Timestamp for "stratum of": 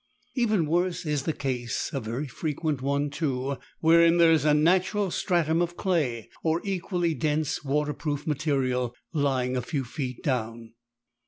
5.11-5.77